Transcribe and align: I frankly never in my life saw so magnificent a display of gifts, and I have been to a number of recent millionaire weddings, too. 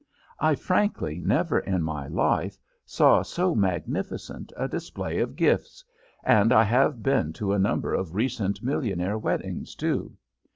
I 0.39 0.55
frankly 0.55 1.19
never 1.23 1.59
in 1.59 1.83
my 1.83 2.07
life 2.07 2.57
saw 2.87 3.21
so 3.21 3.53
magnificent 3.53 4.51
a 4.57 4.67
display 4.67 5.19
of 5.19 5.35
gifts, 5.35 5.85
and 6.23 6.51
I 6.51 6.63
have 6.63 7.03
been 7.03 7.33
to 7.33 7.53
a 7.53 7.59
number 7.59 7.93
of 7.93 8.15
recent 8.15 8.63
millionaire 8.63 9.19
weddings, 9.19 9.75
too. 9.75 10.17